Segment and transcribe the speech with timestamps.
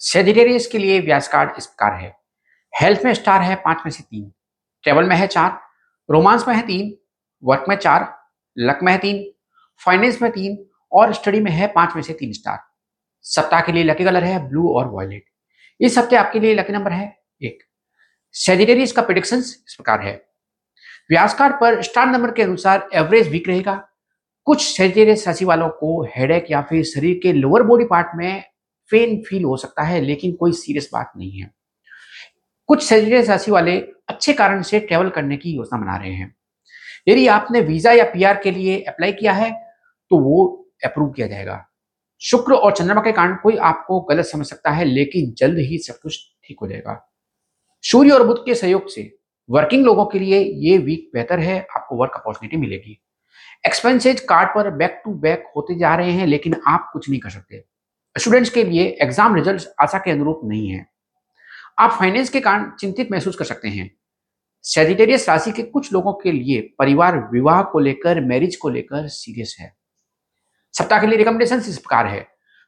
[0.00, 2.14] Sagittarius के लिए व्यास card इस प्रकार है।
[2.72, 4.30] हेल्थ में स्टार है पाँच में से तीन।
[4.84, 5.58] ट्रेवल में है चार।
[6.08, 6.92] रोमांस में है तीन।
[7.42, 8.06] वर्क में चार।
[8.56, 9.24] लक में है तीन।
[9.80, 10.58] फाइनेंस में तीन।
[10.92, 12.58] और स्टडी में है पाँच में से तीन स्टार
[13.24, 15.24] सप्ताह के लिए लकी कलर है ब्लू और वॉयलेट
[15.80, 17.06] इस हफ़्ते आपके लिए लकी नंबर है
[17.42, 17.62] एक।
[18.34, 20.14] सेजिटेरियस का प्रिडिक्शन इस प्रकार है।
[21.10, 23.74] व्यास कार्ड पर स्टार नंबर के अनुसार एवरेज वीक रहेगा।
[24.46, 28.44] कुछ सेजिटेरियस राशि वालों को हेडेक या फिर शरीर के लोअर बॉडी पार्ट में
[28.90, 31.50] पेन फील हो सकता है, लेकिन कोई सीरियस बात नहीं है।
[32.68, 33.78] कुछ सेजिटेरियस राशि वाले
[34.08, 36.34] अच्छे कारण से ट्रेवल करने की योजना बना रहे हैं।
[37.08, 39.50] यदि आपने वीज़ा या पीआर के लिए अप्लाई किया है
[40.10, 40.46] तो वो
[40.84, 41.64] अप्रूव किया जाएगा।
[42.22, 45.98] शुक्र और चंद्रमा के कारण कोई आपको गलत समझ सकता है, लेकिन जल्द ही सब
[46.02, 47.00] कुछ ठीक हो जाएगा।
[47.84, 49.10] सूर्य और बुद्ध के सहयोग से
[49.48, 53.00] वर्किंग लोगों के लिए ये वीक बेहतर है, आपको वर्क अपॉर्चुनिटी मिलेगी।
[53.66, 57.30] एक्सपेंसेज कार्ड पर बैक टू बैक होते जा रहे हैं, लेकिन आप कुछ नहीं कर
[57.30, 57.64] सकते।
[58.16, 60.86] स्टूडेंट्स के लिए एग्ज़ाम रिज़ल्ट आशा के अनुरूप नहीं है।
[61.78, 63.90] आप फाइनेंस के कारण चिंतित महसूस कर सकते हैं।
[64.64, 69.56] सेजिटेरियस राशि के कुछ लोगों के लिए परिवार विवाह को लेकर मैरिज को लेकर सीरियस
[69.60, 69.72] है।
[70.74, 72.26] सप्ताह के लिए रिकमेंडेशन इस प्रकार है।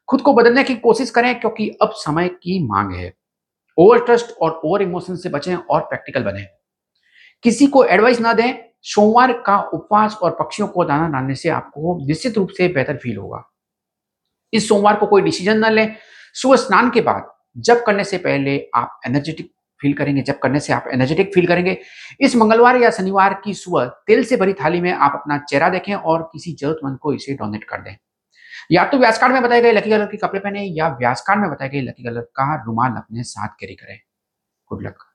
[0.09, 3.13] खुद को बदलने की कोशिश करें क्योंकि अब समय की मांग है।
[3.79, 6.47] ओवर ट्रस्ट और ओवर इमोशन से बचें और प्रैक्टिकल बने।
[7.45, 11.99] किसी को एडवाइस ना दें, सोमवार का उपवास और पक्षियों को दाना डालने से आपको
[12.07, 13.45] निश्चित रूप से बेहतर फील होगा।
[14.53, 15.95] इस सोमवार को कोई डिसीज़न ना लें।
[16.35, 20.73] सुबह स्नान के बाद जब करने से पहले आप एनर्जेटिक फील करेंगे जब करने से
[20.73, 21.77] आप एनर्जेटिक फील करेंगे।
[22.21, 25.95] इस मंगलवार या शनिवार की सुबह तेल से भरी थाली में आप अपना चेहरा देखें
[25.95, 27.97] और किसी जरूरतमंद को इसे डोनेट कर दें।
[28.73, 31.41] या तो व्यास कार्ड में बताए गए लकी कलर के कपड़े पहने या व्यास कार्ड
[31.41, 33.99] में बताए गए लकी कलर का रुमाल अपने साथ कैरी करें।
[34.71, 35.08] Good luck